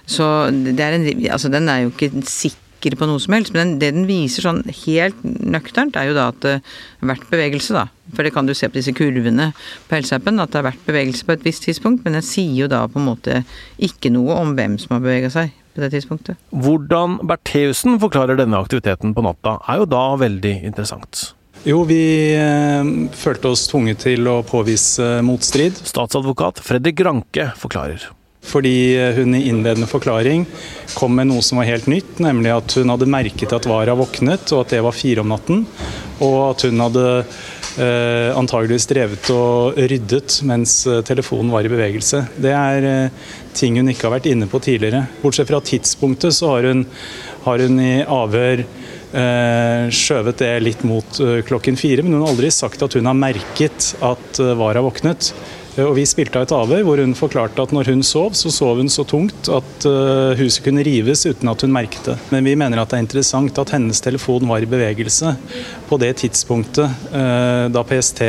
Så 0.08 0.26
er 0.48 0.98
en 0.98 1.08
Altså 1.32 1.52
den 1.52 1.68
er 1.68 1.84
jo 1.84 1.92
ikke 1.92 2.10
sikker 2.28 2.96
på 2.98 3.06
noe 3.06 3.20
som 3.22 3.36
helst, 3.36 3.52
men 3.54 3.76
den, 3.76 3.78
det 3.78 3.92
den 3.94 4.08
viser 4.08 4.48
sånn 4.48 4.62
helt 4.82 5.18
nøkternt, 5.22 5.94
er 5.96 6.10
jo 6.10 6.16
da 6.16 6.30
at 6.32 6.48
har 6.48 7.10
vært 7.12 7.28
bevegelse, 7.30 7.76
da. 7.76 7.86
For 8.16 8.26
det 8.26 8.32
kan 8.34 8.48
du 8.48 8.56
se 8.58 8.68
på 8.68 8.80
disse 8.80 8.94
kurvene 8.96 9.52
på 9.88 9.96
helseappen, 9.96 10.42
at 10.42 10.50
det 10.50 10.60
har 10.60 10.70
vært 10.72 10.88
bevegelse 10.88 11.28
på 11.28 11.36
et 11.36 11.46
visst 11.46 11.68
tidspunkt, 11.68 12.02
men 12.02 12.18
den 12.18 12.26
sier 12.26 12.64
jo 12.64 12.70
da 12.72 12.82
på 12.90 12.98
en 12.98 13.10
måte 13.12 13.42
ikke 13.78 14.10
noe 14.12 14.40
om 14.42 14.56
hvem 14.58 14.80
som 14.82 14.96
har 14.96 15.04
bevega 15.04 15.30
seg 15.32 15.54
på 15.74 15.84
det 15.84 15.92
tidspunktet. 15.94 16.40
Hvordan 16.50 17.20
Bertheussen 17.26 18.00
forklarer 18.02 18.40
denne 18.40 18.60
aktiviteten 18.60 19.14
på 19.16 19.24
natta, 19.24 19.58
er 19.68 19.82
jo 19.82 19.90
da 19.90 20.04
veldig 20.20 20.56
interessant. 20.68 21.30
Jo, 21.62 21.84
vi 21.86 22.02
eh, 22.34 22.88
følte 23.14 23.52
oss 23.52 23.68
tvunget 23.70 24.02
til 24.08 24.26
å 24.26 24.40
påvise 24.46 25.20
motstrid. 25.26 25.78
Statsadvokat 25.86 26.58
Fredrik 26.64 26.98
Granke 26.98 27.52
forklarer. 27.60 28.10
Fordi 28.42 28.98
hun 29.14 29.36
i 29.38 29.44
innledende 29.46 29.86
forklaring 29.86 30.48
kom 30.98 31.14
med 31.14 31.28
noe 31.30 31.44
som 31.46 31.60
var 31.60 31.68
helt 31.68 31.86
nytt, 31.86 32.18
nemlig 32.22 32.50
at 32.50 32.74
hun 32.74 32.90
hadde 32.90 33.06
merket 33.06 33.54
at 33.54 33.68
Wara 33.70 33.94
våknet, 33.94 34.50
og 34.50 34.64
at 34.64 34.74
det 34.74 34.82
var 34.82 34.96
fire 34.96 35.22
om 35.22 35.30
natten. 35.30 35.62
Og 36.18 36.38
at 36.48 36.64
hun 36.66 36.82
hadde 36.82 37.06
eh, 37.80 38.30
antageligvis 38.36 38.88
drevet 38.90 39.30
og 39.34 39.78
ryddet 39.78 40.40
mens 40.48 40.82
eh, 40.90 41.00
telefonen 41.06 41.52
var 41.54 41.66
i 41.66 41.72
bevegelse. 41.72 42.24
Det 42.42 42.52
er 42.56 42.88
eh, 42.88 43.30
ting 43.56 43.78
hun 43.80 43.90
ikke 43.92 44.08
har 44.08 44.16
vært 44.18 44.30
inne 44.32 44.48
på 44.50 44.60
tidligere. 44.62 45.06
Bortsett 45.22 45.50
fra 45.50 45.62
tidspunktet 45.64 46.36
så 46.36 46.54
har 46.54 46.68
hun, 46.70 46.84
har 47.46 47.64
hun 47.64 47.80
i 47.82 47.94
avhør 48.02 48.64
eh, 48.64 49.88
skjøvet 49.92 50.42
det 50.42 50.52
litt 50.64 50.84
mot 50.88 51.20
eh, 51.22 51.40
klokken 51.46 51.78
fire, 51.80 52.04
men 52.04 52.16
hun 52.16 52.24
har 52.24 52.34
aldri 52.34 52.52
sagt 52.54 52.84
at 52.84 52.98
hun 52.98 53.08
har 53.08 53.18
merket 53.18 53.92
at 54.04 54.42
eh, 54.42 54.54
Vara 54.58 54.84
våknet. 54.84 55.32
Eh, 55.76 55.84
Og 55.84 55.94
Vi 55.96 56.04
spilte 56.08 56.38
av 56.38 56.46
et 56.46 56.54
avhør 56.56 56.84
hvor 56.86 57.02
hun 57.02 57.14
forklarte 57.16 57.64
at 57.64 57.72
når 57.74 57.92
hun 57.92 58.02
sov, 58.06 58.36
så 58.36 58.52
sov 58.52 58.80
hun 58.82 58.90
så 58.92 59.04
tungt 59.08 59.48
at 59.52 59.86
eh, 59.88 60.34
huset 60.40 60.64
kunne 60.66 60.84
rives 60.86 61.24
uten 61.26 61.48
at 61.52 61.64
hun 61.64 61.72
merket 61.72 62.10
det. 62.10 62.18
Men 62.34 62.44
vi 62.48 62.56
mener 62.58 62.82
at 62.82 62.92
det 62.92 63.00
er 63.00 63.06
interessant 63.06 63.62
at 63.62 63.74
hennes 63.74 64.02
telefon 64.04 64.48
var 64.50 64.62
i 64.62 64.68
bevegelse 64.68 65.34
på 65.88 66.00
det 66.02 66.14
tidspunktet 66.22 67.08
eh, 67.12 67.66
da 67.72 67.86
PST 67.86 68.24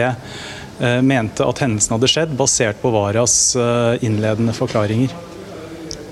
mente 1.06 1.46
at 1.46 1.60
hendelsen 1.62 1.94
hadde 1.94 2.08
skjedd, 2.10 2.32
basert 2.36 2.80
på 2.82 2.90
Varas 2.92 3.54
innledende 4.04 4.56
forklaringer. 4.58 5.14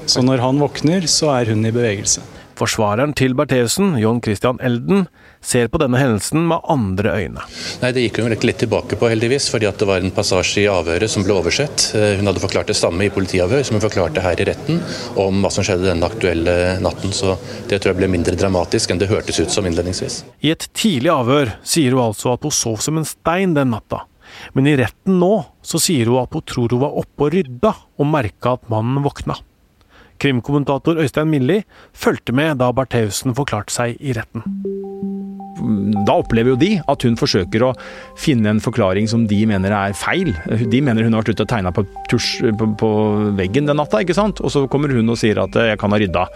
Så 0.05 0.21
når 0.23 0.43
han 0.45 0.61
våkner, 0.61 1.07
så 1.09 1.31
er 1.33 1.49
hun 1.49 1.65
i 1.65 1.73
bevegelse. 1.73 2.21
Forsvareren 2.61 3.15
til 3.17 3.33
Bertheussen, 3.33 3.95
John 3.97 4.19
Christian 4.21 4.59
Elden, 4.61 5.07
ser 5.41 5.65
på 5.71 5.79
denne 5.81 5.97
hendelsen 5.97 6.43
med 6.45 6.61
andre 6.69 7.15
øyne. 7.17 7.41
Nei, 7.81 7.89
Det 7.91 8.03
gikk 8.03 8.19
hun 8.21 8.35
litt 8.35 8.59
tilbake 8.61 8.99
på, 9.01 9.09
heldigvis, 9.09 9.47
fordi 9.49 9.65
at 9.65 9.79
det 9.81 9.87
var 9.89 10.03
en 10.03 10.13
passasje 10.13 10.61
i 10.61 10.69
avhøret 10.69 11.09
som 11.09 11.25
ble 11.25 11.33
oversett. 11.33 11.87
Eh, 11.97 12.17
Hun 12.19 12.29
hadde 12.29 12.43
forklart 12.43 12.69
det 12.69 12.77
samme 12.77 13.07
i 13.07 13.09
politiavhør 13.09 13.65
som 13.65 13.79
hun 13.79 13.81
forklarte 13.81 14.21
her 14.21 14.37
i 14.37 14.45
retten, 14.45 14.81
om 15.17 15.41
hva 15.41 15.49
som 15.49 15.65
skjedde 15.65 15.89
denne 15.89 16.05
aktuelle 16.05 16.77
natten. 16.85 17.09
Så 17.09 17.33
det 17.67 17.81
tror 17.81 17.95
jeg 17.95 18.01
ble 18.03 18.13
mindre 18.13 18.37
dramatisk 18.37 18.91
enn 18.91 19.01
det 19.01 19.09
hørtes 19.09 19.41
ut 19.41 19.49
som 19.49 19.65
innledningsvis. 19.65 20.21
I 20.45 20.53
et 20.53 20.69
tidlig 20.77 21.09
avhør 21.09 21.55
sier 21.63 21.97
hun 21.97 22.11
altså 22.11 22.35
at 22.35 22.45
hun 22.45 22.53
sov 22.53 22.77
som 22.85 23.01
en 23.01 23.09
stein 23.09 23.55
den 23.57 23.73
natta. 23.73 24.05
Men 24.53 24.67
i 24.69 24.77
retten 24.77 25.17
nå 25.19 25.33
så 25.65 25.81
sier 25.81 26.05
hun 26.13 26.21
at 26.21 26.37
hun 26.37 26.45
tror 26.45 26.69
hun 26.69 26.85
var 26.85 26.93
oppe 27.01 27.25
og 27.25 27.33
rydda 27.33 27.73
og 27.97 28.05
merka 28.05 28.53
at 28.59 28.69
mannen 28.69 29.01
våkna. 29.01 29.35
Krimkommentator 30.21 31.01
Øystein 31.01 31.31
Milli 31.31 31.61
fulgte 31.97 32.35
med 32.35 32.59
da 32.61 32.71
Bertheussen 32.75 33.33
forklarte 33.37 33.73
seg 33.73 33.97
i 33.99 34.13
retten. 34.17 34.45
Da 36.07 36.15
opplever 36.17 36.53
jo 36.53 36.57
de 36.57 36.69
at 36.89 37.03
hun 37.05 37.17
forsøker 37.19 37.63
å 37.67 37.71
finne 38.19 38.49
en 38.49 38.61
forklaring 38.63 39.05
som 39.09 39.27
de 39.29 39.37
mener 39.49 39.73
er 39.75 39.93
feil. 39.97 40.31
De 40.71 40.81
mener 40.81 41.05
hun 41.05 41.13
har 41.13 41.21
vært 41.21 41.35
ute 41.35 41.45
og 41.45 41.51
tegna 41.51 41.73
på, 41.75 41.83
på, 42.09 42.69
på 42.81 42.89
veggen 43.37 43.69
den 43.69 43.77
natta, 43.77 44.01
ikke 44.01 44.17
sant. 44.17 44.41
Og 44.41 44.53
så 44.53 44.65
kommer 44.71 44.93
hun 44.95 45.13
og 45.13 45.19
sier 45.21 45.37
at 45.43 45.55
eh, 45.55 45.71
'jeg 45.71 45.81
kan 45.81 45.93
ha 45.93 46.01
rydda'. 46.01 46.27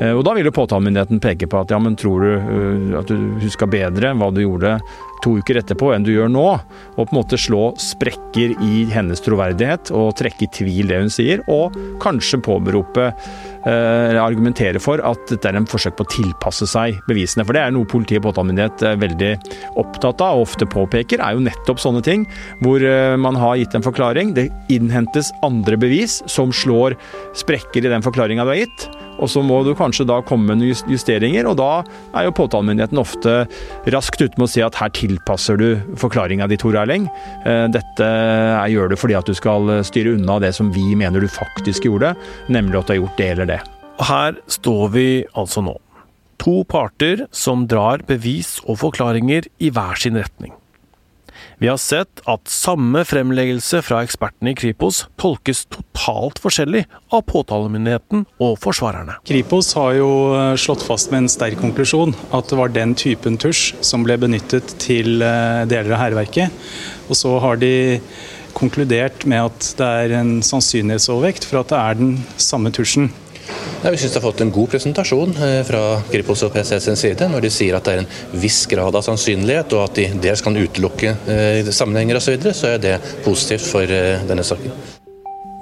Eh, 0.00 0.12
Og 0.16 0.24
da 0.24 0.34
vil 0.34 0.48
jo 0.48 0.56
påtalemyndigheten 0.56 1.20
peke 1.20 1.48
på 1.48 1.60
at 1.60 1.70
ja, 1.70 1.78
men 1.78 1.96
tror 1.96 2.20
du 2.24 2.32
eh, 2.32 2.98
at 3.00 3.12
du 3.12 3.16
huska 3.44 3.68
bedre 3.68 4.14
hva 4.16 4.32
du 4.32 4.40
gjorde 4.40 4.78
to 5.22 5.36
uker 5.40 5.60
etterpå 5.60 5.92
enn 5.94 6.04
du 6.06 6.12
gjør 6.12 6.30
nå? 6.32 6.46
Og 6.96 7.00
på 7.00 7.08
en 7.08 7.18
måte 7.20 7.38
slå 7.40 7.70
sprekker 7.80 8.54
i 8.64 8.84
hennes 8.92 9.22
troverdighet 9.24 9.92
og 9.96 10.14
trekke 10.18 10.46
i 10.46 10.50
tvil 10.54 10.90
det 10.90 11.00
hun 11.02 11.12
sier, 11.12 11.42
og 11.50 11.76
kanskje 12.02 12.40
påberope 12.44 13.08
eh, 13.08 14.18
argumentere 14.22 14.82
for 14.82 15.02
at 15.06 15.22
dette 15.30 15.50
er 15.50 15.58
en 15.60 15.68
forsøk 15.68 15.96
på 15.98 16.06
å 16.06 16.12
tilpasse 16.12 16.68
seg 16.70 16.98
bevisene. 17.08 17.46
For 17.46 17.56
det 17.56 17.64
er 17.66 17.74
noe 17.74 17.88
politi 17.88 18.18
og 18.20 18.26
påtalemyndighet 18.28 18.86
er 18.92 19.02
veldig 19.02 19.32
opptatt 19.82 20.24
av 20.24 20.40
og 20.40 20.48
ofte 20.48 20.68
påpeker, 20.70 21.22
er 21.22 21.36
jo 21.36 21.46
nettopp 21.46 21.82
sånne 21.82 22.02
ting 22.06 22.26
hvor 22.64 22.82
eh, 22.84 23.16
man 23.20 23.38
har 23.38 23.58
gitt 23.60 23.78
en 23.78 23.86
forklaring. 23.86 24.34
Det 24.36 24.48
innhentes 24.72 25.32
andre 25.46 25.78
bevis 25.80 26.20
som 26.30 26.52
slår 26.54 26.98
sprekker 27.38 27.84
i 27.84 27.92
den 27.92 28.04
forklaringa 28.04 28.46
du 28.46 28.54
har 28.54 28.62
gitt. 28.64 28.90
Og 29.20 29.28
så 29.30 29.42
må 29.44 29.60
du 29.66 29.74
kanskje 29.78 30.06
da 30.08 30.20
komme 30.26 30.48
med 30.50 30.62
noen 30.62 30.92
justeringer, 30.92 31.46
og 31.50 31.58
da 31.60 31.82
er 32.16 32.26
jo 32.26 32.34
påtalemyndigheten 32.38 33.00
ofte 33.02 33.34
raskt 33.94 34.22
ute 34.22 34.38
med 34.38 34.46
å 34.48 34.50
si 34.50 34.64
at 34.64 34.78
her 34.80 34.92
tilpasser 34.96 35.60
du 35.60 35.68
forklaringa 36.00 36.48
di, 36.50 36.58
Tor 36.60 36.78
Erling. 36.80 37.06
Eh, 37.46 37.66
Dette 37.72 38.08
gjør 38.72 38.92
du 38.92 38.96
fordi 38.98 39.18
at 39.18 39.28
du 39.28 39.36
skal 39.36 39.70
styre 39.86 40.16
unna 40.16 40.40
det 40.42 40.54
som 40.56 40.72
vi 40.74 40.94
mener 40.98 41.22
du 41.22 41.30
faktisk 41.30 41.86
gjorde, 41.90 42.14
nemlig 42.52 42.80
at 42.80 42.88
du 42.88 42.94
har 42.96 43.02
gjort 43.02 43.20
det 43.20 43.30
eller 43.36 43.52
det. 43.54 43.60
Og 43.98 44.06
her 44.08 44.40
står 44.50 44.88
vi 44.96 45.06
altså 45.38 45.62
nå. 45.64 45.76
To 46.42 46.62
parter 46.66 47.26
som 47.30 47.68
drar 47.70 48.02
bevis 48.08 48.56
og 48.66 48.80
forklaringer 48.80 49.46
i 49.62 49.70
hver 49.70 50.00
sin 50.00 50.18
retning. 50.18 50.56
Vi 51.62 51.68
har 51.70 51.78
sett 51.80 52.22
at 52.28 52.50
samme 52.50 53.04
fremleggelse 53.06 53.82
fra 53.86 54.00
ekspertene 54.02 54.52
i 54.52 54.58
Kripos 54.58 55.04
tolkes 55.20 55.64
totalt 55.70 56.40
forskjellig 56.42 56.84
av 57.14 57.24
påtalemyndigheten 57.30 58.26
og 58.42 58.56
forsvarerne. 58.62 59.18
Kripos 59.28 59.72
har 59.78 59.94
jo 60.00 60.10
eh, 60.36 60.54
slått 60.60 60.84
fast 60.86 61.12
med 61.12 61.24
en 61.24 61.32
sterk 61.32 61.60
konklusjon 61.62 62.16
at 62.34 62.50
det 62.50 62.58
var 62.58 62.74
den 62.74 62.96
typen 62.98 63.38
tusj 63.40 63.76
som 63.84 64.06
ble 64.06 64.18
benyttet 64.20 64.76
til 64.82 65.22
eh, 65.22 65.64
deler 65.70 65.94
av 65.94 66.06
hærverket. 66.06 66.62
Og 67.08 67.18
så 67.18 67.36
har 67.44 67.60
de 67.62 67.74
konkludert 68.56 69.24
med 69.28 69.48
at 69.48 69.68
det 69.78 69.88
er 70.04 70.16
en 70.18 70.32
sannsynlighetsovervekt 70.44 71.46
for 71.48 71.62
at 71.62 71.72
det 71.72 71.80
er 71.80 72.00
den 72.00 72.16
samme 72.36 72.72
tusjen. 72.74 73.10
Vi 73.82 73.98
syns 73.98 74.12
det 74.12 74.20
har 74.20 74.30
fått 74.30 74.40
en 74.44 74.50
god 74.54 74.70
presentasjon 74.70 75.32
eh, 75.42 75.60
fra 75.66 75.80
Kripos 76.06 76.44
og 76.46 76.52
PC 76.54 76.76
sin 76.84 76.98
side, 76.98 77.26
når 77.32 77.42
de 77.42 77.50
sier 77.50 77.74
at 77.74 77.88
det 77.88 77.94
er 77.96 78.02
en 78.04 78.38
viss 78.38 78.60
grad 78.70 78.94
av 78.94 79.02
sannsynlighet, 79.02 79.74
og 79.74 79.88
at 79.88 79.98
de 79.98 80.04
dels 80.22 80.42
kan 80.44 80.54
utelukke 80.54 81.16
eh, 81.26 81.70
sammenhenger 81.74 82.20
osv., 82.20 82.28
så, 82.28 82.36
videre, 82.36 82.54
så 82.54 82.70
er 82.70 82.82
det 82.84 82.92
positivt 83.24 83.66
for 83.66 83.90
eh, 83.90 84.22
denne 84.28 84.44
saken. 84.46 84.76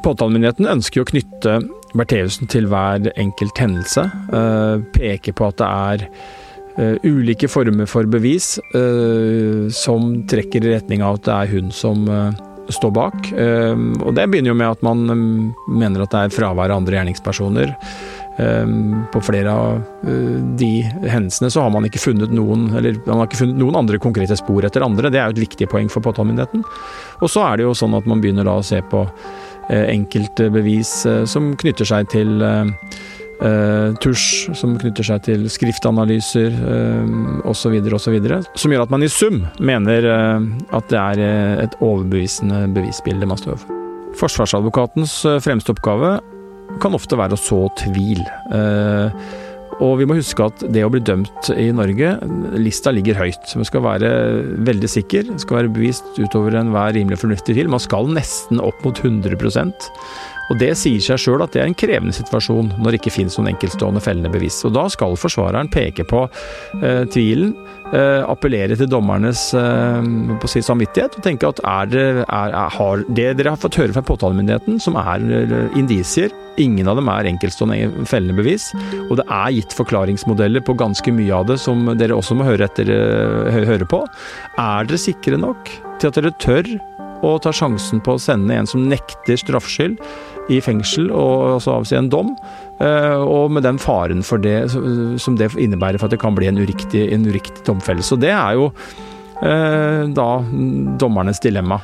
Påtalemyndigheten 0.05 0.69
ønsker 0.69 1.01
å 1.01 1.09
knytte 1.09 1.57
Bertheussen 1.97 2.51
til 2.53 2.69
hver 2.71 3.09
enkelt 3.19 3.59
hendelse. 3.59 4.05
Peke 4.95 5.35
på 5.37 5.49
at 5.51 5.59
det 5.59 5.71
er 5.91 7.01
ulike 7.05 7.51
former 7.51 7.89
for 7.91 8.09
bevis 8.09 8.55
som 9.75 10.13
trekker 10.31 10.65
i 10.65 10.77
retning 10.77 11.03
av 11.05 11.19
at 11.19 11.27
det 11.27 11.35
er 11.35 11.51
hun 11.51 11.75
som 11.75 12.07
står 12.75 12.93
bak. 12.97 13.33
Eh, 13.33 13.77
Og 14.05 14.15
det 14.17 14.29
begynner 14.31 14.53
jo 14.53 14.59
med 14.59 14.71
at 14.71 14.83
man 14.87 15.05
eh, 15.11 15.69
mener 15.81 16.05
at 16.05 16.15
det 16.15 16.25
er 16.25 16.35
fravær 16.35 16.71
av 16.73 16.81
andre 16.81 16.99
gjerningspersoner. 16.99 17.75
Eh, 18.41 18.73
På 19.13 19.23
flere 19.25 19.53
av 19.53 19.83
eh, 20.07 20.39
de 20.61 20.71
hendelsene 21.11 21.51
så 21.53 21.65
har 21.67 21.71
man 21.75 21.85
ikke 21.89 22.03
funnet 22.03 22.33
noen 22.35 22.69
eller 22.79 22.99
man 23.07 23.23
har 23.23 23.29
ikke 23.29 23.43
funnet 23.45 23.61
noen 23.61 23.77
andre 23.83 23.99
konkrete 24.03 24.37
spor 24.39 24.65
etter 24.65 24.85
andre. 24.87 25.11
Det 25.13 25.21
er 25.21 25.29
jo 25.31 25.39
et 25.39 25.45
viktig 25.49 25.69
poeng 25.73 25.91
for 25.93 26.05
påtalemyndigheten. 26.05 26.65
Og 27.21 27.29
så 27.31 27.45
er 27.51 27.61
det 27.61 27.69
jo 27.69 27.77
sånn 27.77 27.97
at 27.99 28.07
man 28.11 28.23
begynner 28.23 28.49
da 28.49 28.59
å 28.61 28.67
se 28.67 28.81
på 28.91 29.05
eh, 29.71 29.87
enkelte 29.93 30.51
bevis 30.55 31.01
eh, 31.07 31.25
som 31.29 31.53
knytter 31.61 31.89
seg 31.89 32.09
til 32.15 32.41
eh, 33.45 33.97
tusj, 34.03 34.55
som 34.59 34.77
knytter 34.81 35.07
seg 35.07 35.25
til 35.29 35.47
skriftanalyser 35.53 36.57
eh, 36.57 37.13
osv., 37.51 37.77
osv. 37.97 38.17
Som 38.55 38.75
gjør 38.75 38.87
at 38.87 38.95
man 38.95 39.07
i 39.07 39.11
sum 39.13 39.45
mener 39.59 40.09
eh, 40.15 40.49
at 40.77 40.91
det 40.93 41.01
er 41.01 41.25
eh, 41.27 41.55
et 41.67 41.77
overbevisende 41.81 42.67
bevisbilde 42.77 43.29
man 43.29 43.41
står 43.41 43.57
overfor. 43.57 43.77
Forsvarsadvokatens 44.21 45.21
eh, 45.29 45.39
fremste 45.45 45.75
oppgave 45.75 46.19
kan 46.83 46.95
ofte 46.97 47.19
være 47.19 47.37
å 47.37 47.41
så 47.41 47.65
tvil. 47.81 48.23
Eh, 48.55 49.23
og 49.81 49.95
vi 49.97 50.05
må 50.05 50.19
huske 50.19 50.45
at 50.45 50.63
det 50.75 50.83
å 50.85 50.91
bli 50.93 51.01
dømt 51.01 51.49
i 51.55 51.71
Norge, 51.73 52.13
lista 52.61 52.93
ligger 52.93 53.17
høyt. 53.17 53.55
Man 53.57 53.69
skal 53.69 53.85
være 53.87 54.11
veldig 54.67 54.91
sikker, 54.93 55.31
skal 55.41 55.63
være 55.63 55.73
bevist 55.73 56.19
utover 56.21 56.59
enhver 56.61 56.93
rimelig 56.99 57.23
fornuftig 57.23 57.57
tvil. 57.57 57.71
Man 57.73 57.81
skal 57.81 58.11
nesten 58.13 58.61
opp 58.61 58.85
mot 58.85 59.01
100 59.01 59.41
Og 60.51 60.59
Det 60.59 60.73
sier 60.79 61.03
seg 61.03 61.21
sjøl 61.23 61.45
at 61.45 61.55
det 61.55 61.63
er 61.63 61.69
en 61.71 61.79
krevende 61.79 62.15
situasjon 62.15 62.73
når 62.79 62.91
det 62.91 63.01
ikke 63.01 63.15
finnes 63.15 63.39
noen 63.39 63.53
enkeltstående 63.53 64.03
fellende 64.03 64.33
bevis. 64.33 64.59
Og 64.67 64.75
Da 64.75 64.89
skal 64.91 65.19
forsvareren 65.21 65.71
peke 65.71 66.07
på 66.09 66.25
eh, 66.83 67.05
tvilen, 67.11 67.55
eh, 67.95 68.21
appellere 68.27 68.77
til 68.79 68.91
dommernes 68.91 69.45
eh, 69.55 70.11
sin 70.51 70.67
samvittighet 70.67 71.17
og 71.19 71.27
tenke 71.27 71.49
at 71.49 71.63
er 71.63 71.91
det, 71.93 72.07
er, 72.27 72.57
er, 72.57 73.05
det 73.09 73.29
dere 73.39 73.55
har 73.55 73.63
fått 73.63 73.79
høre 73.79 73.95
fra 73.95 74.05
påtalemyndigheten, 74.11 74.81
som 74.83 74.99
er 75.01 75.23
eh, 75.39 75.79
indisier, 75.79 76.35
ingen 76.61 76.91
av 76.91 76.99
dem 76.99 77.09
er 77.13 77.31
enkeltstående 77.31 78.07
fellende 78.11 78.37
bevis, 78.43 78.71
og 79.07 79.21
det 79.21 79.27
er 79.31 79.55
gitt 79.55 79.77
forklaringsmodeller 79.79 80.65
på 80.67 80.77
ganske 80.81 81.15
mye 81.15 81.35
av 81.37 81.47
det 81.53 81.61
som 81.63 81.87
dere 82.01 82.19
også 82.19 82.37
må 82.37 82.49
høre, 82.49 82.67
etter, 82.67 82.91
eh, 82.91 83.63
høre 83.71 83.89
på, 83.89 84.03
er 84.59 84.91
dere 84.91 85.01
sikre 85.01 85.39
nok 85.41 85.71
til 86.01 86.11
at 86.11 86.19
dere 86.19 86.35
tør 86.43 86.75
å 87.27 87.37
tar 87.43 87.57
sjansen 87.57 88.03
på 88.05 88.17
å 88.17 88.23
sende 88.23 88.57
en 88.57 88.69
som 88.69 88.89
nekter 88.89 89.39
straffskyld 89.41 90.01
i 90.51 90.59
fengsel, 90.65 91.11
og 91.15 91.57
altså 91.57 91.77
avsi 91.77 91.97
en 91.99 92.11
dom. 92.13 92.33
Eh, 92.81 93.21
og 93.21 93.53
med 93.55 93.67
den 93.67 93.79
faren 93.81 94.25
for 94.27 94.43
det 94.43 94.71
som 94.73 95.39
det 95.39 95.53
innebærer 95.55 96.01
for 96.01 96.09
at 96.09 96.17
det 96.17 96.23
kan 96.23 96.37
bli 96.37 96.49
en 96.51 96.61
uriktig, 96.61 97.07
en 97.15 97.29
uriktig 97.29 97.65
domfellelse. 97.69 98.17
Og 98.17 98.25
det 98.25 98.35
er 98.35 98.59
jo 98.59 98.71
eh, 99.45 100.05
da 100.17 100.29
dommernes 101.01 101.43
dilemma. 101.45 101.81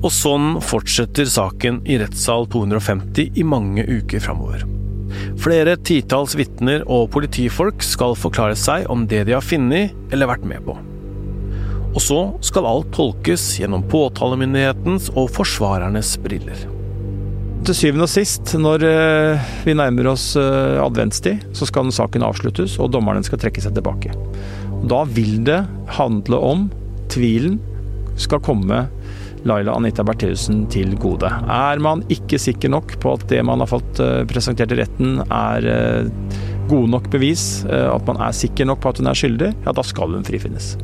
Og 0.00 0.12
sånn 0.14 0.54
fortsetter 0.64 1.28
saken 1.28 1.82
i 1.84 1.98
rettssal 2.00 2.48
250 2.50 3.36
i 3.36 3.44
mange 3.44 3.84
uker 3.84 4.22
framover. 4.24 4.64
Flere 5.40 5.74
titalls 5.84 6.36
vitner 6.38 6.84
og 6.88 7.10
politifolk 7.14 7.84
skal 7.84 8.16
forklare 8.16 8.56
seg 8.56 8.88
om 8.92 9.04
det 9.10 9.26
de 9.28 9.36
har 9.36 9.44
funnet 9.44 10.14
eller 10.14 10.30
vært 10.30 10.46
med 10.48 10.64
på. 10.64 10.78
Og 11.90 12.02
så 12.02 12.18
skal 12.46 12.68
alt 12.70 12.92
tolkes 12.94 13.44
gjennom 13.58 13.82
påtalemyndighetens 13.90 15.10
og 15.18 15.30
forsvarernes 15.34 16.14
briller. 16.22 16.68
Til 17.66 17.76
syvende 17.76 18.06
og 18.06 18.12
sist, 18.12 18.54
når 18.56 18.84
eh, 18.88 19.48
vi 19.66 19.74
nærmer 19.76 20.12
oss 20.12 20.30
eh, 20.38 20.78
adventstid, 20.80 21.42
så 21.56 21.66
skal 21.68 21.90
saken 21.92 22.24
avsluttes, 22.24 22.78
og 22.80 22.92
dommerne 22.94 23.24
skal 23.26 23.40
trekke 23.42 23.60
seg 23.60 23.74
tilbake. 23.76 24.14
Da 24.88 25.02
vil 25.12 25.42
det 25.44 25.58
handle 25.98 26.38
om 26.40 26.62
tvilen 27.12 27.58
skal 28.20 28.40
komme 28.44 28.86
Laila 29.48 29.74
Anita 29.76 30.04
Bertheussen 30.06 30.62
til 30.72 30.94
gode. 31.00 31.28
Er 31.28 31.82
man 31.84 32.04
ikke 32.12 32.40
sikker 32.40 32.72
nok 32.72 32.94
på 33.02 33.12
at 33.16 33.26
det 33.32 33.42
man 33.44 33.60
har 33.64 33.72
fått 33.72 34.00
eh, 34.04 34.22
presentert 34.30 34.72
i 34.72 34.80
retten 34.80 35.18
er 35.26 35.68
gode 36.70 36.92
nok 36.92 37.10
bevis, 37.10 37.64
at 37.66 38.06
man 38.06 38.20
er 38.22 38.36
sikker 38.36 38.68
nok 38.68 38.78
på 38.84 38.92
at 38.92 39.02
hun 39.02 39.10
er 39.10 39.18
skyldig, 39.18 39.50
ja 39.66 39.74
da 39.74 39.84
skal 39.84 40.14
hun 40.14 40.22
frifinnes. 40.24 40.76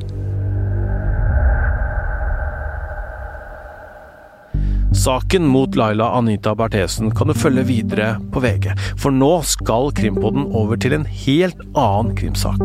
Saken 5.06 5.46
mot 5.46 5.76
Laila 5.76 6.08
Anita 6.18 6.50
Berthesen 6.58 7.12
kan 7.14 7.28
du 7.30 7.34
følge 7.38 7.62
videre 7.68 8.08
på 8.34 8.40
VG, 8.42 8.72
for 8.98 9.14
nå 9.14 9.28
skal 9.46 9.92
Krimpodden 9.94 10.48
over 10.50 10.75
til 10.82 10.96
en 10.96 11.04
helt 11.06 11.60
annen 11.78 12.08
krimsak. 12.18 12.58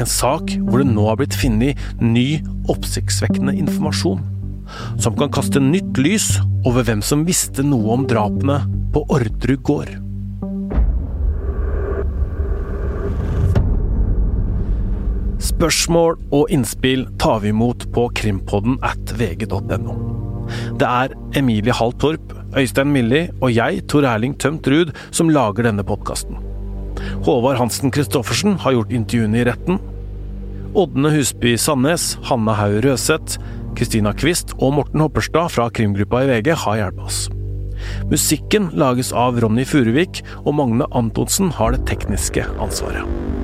En 0.00 0.08
sak 0.08 0.54
hvor 0.64 0.80
det 0.80 0.86
nå 0.88 1.04
har 1.10 1.18
blitt 1.20 1.36
funnet 1.36 1.76
ny, 2.00 2.38
oppsiktsvekkende 2.72 3.52
informasjon. 3.60 4.22
Som 4.96 5.18
kan 5.20 5.28
kaste 5.28 5.60
nytt 5.60 6.00
lys 6.00 6.30
over 6.64 6.86
hvem 6.88 7.02
som 7.04 7.26
visste 7.28 7.66
noe 7.66 7.98
om 7.98 8.06
drapene 8.08 8.56
på 8.94 9.02
Orderud 9.12 9.60
gård. 9.68 9.92
Spørsmål 15.50 16.16
og 16.32 16.48
innspill 16.48 17.04
tar 17.20 17.44
vi 17.44 17.52
imot 17.52 17.90
på 17.92 18.06
krimpodden 18.22 18.80
at 18.88 19.12
vg.no. 19.20 20.27
Det 20.78 20.88
er 20.88 21.14
Emilie 21.38 21.74
Hall 21.74 21.94
Torp, 22.00 22.34
Øystein 22.56 22.92
Milli 22.94 23.26
og 23.40 23.52
jeg, 23.52 23.84
Tor 23.90 24.06
Erling 24.08 24.36
Tømt 24.40 24.68
Ruud, 24.70 24.92
som 25.10 25.32
lager 25.32 25.68
denne 25.68 25.84
podkasten. 25.86 26.38
Håvard 27.26 27.58
Hansen 27.60 27.92
Christoffersen 27.94 28.58
har 28.64 28.76
gjort 28.76 28.94
intervjuene 28.94 29.42
i 29.42 29.46
retten. 29.48 29.80
Ådne 30.78 31.12
Husby 31.14 31.56
Sandnes, 31.60 32.12
Hanne 32.28 32.54
Haug 32.58 32.82
Røseth, 32.84 33.38
Kristina 33.78 34.12
Kvist 34.16 34.54
og 34.58 34.74
Morten 34.78 35.04
Hopperstad 35.04 35.52
fra 35.54 35.68
krimgruppa 35.70 36.24
i 36.24 36.30
VG 36.32 36.54
har 36.64 36.80
hjulpet 36.82 37.04
oss. 37.08 37.20
Musikken 38.10 38.70
lages 38.74 39.12
av 39.14 39.38
Ronny 39.42 39.66
Furuvik, 39.68 40.22
og 40.44 40.56
Magne 40.58 40.88
Antonsen 40.98 41.52
har 41.54 41.76
det 41.76 41.84
tekniske 41.90 42.46
ansvaret. 42.58 43.37